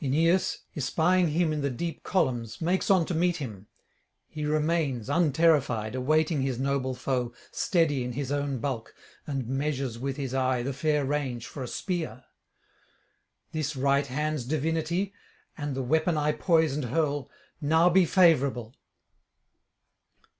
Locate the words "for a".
11.48-11.66